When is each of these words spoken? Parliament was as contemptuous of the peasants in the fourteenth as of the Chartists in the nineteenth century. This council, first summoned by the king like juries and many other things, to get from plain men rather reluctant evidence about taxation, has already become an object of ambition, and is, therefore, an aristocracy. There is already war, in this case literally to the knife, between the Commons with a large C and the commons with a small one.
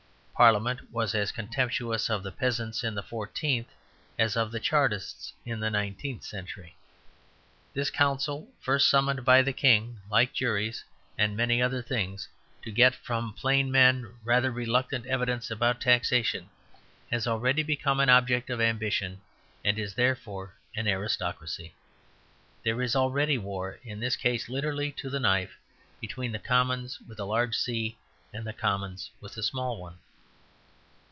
Parliament 0.41 0.91
was 0.91 1.13
as 1.13 1.31
contemptuous 1.31 2.09
of 2.09 2.23
the 2.23 2.31
peasants 2.31 2.83
in 2.83 2.95
the 2.95 3.03
fourteenth 3.03 3.67
as 4.17 4.35
of 4.35 4.51
the 4.51 4.59
Chartists 4.59 5.31
in 5.45 5.59
the 5.59 5.69
nineteenth 5.69 6.23
century. 6.23 6.75
This 7.75 7.91
council, 7.91 8.49
first 8.59 8.89
summoned 8.89 9.23
by 9.23 9.43
the 9.43 9.53
king 9.53 9.99
like 10.09 10.33
juries 10.33 10.83
and 11.15 11.37
many 11.37 11.61
other 11.61 11.83
things, 11.83 12.27
to 12.63 12.71
get 12.71 12.95
from 12.95 13.33
plain 13.33 13.71
men 13.71 14.15
rather 14.23 14.49
reluctant 14.49 15.05
evidence 15.05 15.51
about 15.51 15.79
taxation, 15.79 16.49
has 17.11 17.27
already 17.27 17.61
become 17.61 17.99
an 17.99 18.09
object 18.09 18.49
of 18.49 18.59
ambition, 18.59 19.21
and 19.63 19.77
is, 19.77 19.93
therefore, 19.93 20.55
an 20.75 20.87
aristocracy. 20.87 21.75
There 22.63 22.81
is 22.81 22.95
already 22.95 23.37
war, 23.37 23.77
in 23.83 23.99
this 23.99 24.15
case 24.15 24.49
literally 24.49 24.91
to 24.93 25.09
the 25.11 25.19
knife, 25.19 25.55
between 25.99 26.31
the 26.31 26.39
Commons 26.39 26.97
with 27.07 27.19
a 27.19 27.25
large 27.25 27.53
C 27.53 27.95
and 28.33 28.43
the 28.47 28.53
commons 28.53 29.11
with 29.19 29.37
a 29.37 29.43
small 29.43 29.77
one. 29.79 29.99